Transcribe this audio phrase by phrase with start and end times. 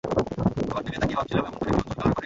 [0.59, 2.19] তোমার দিকে তাকিয়ে ভাবছিলাম এমন করে কেউ চুল কালার করে।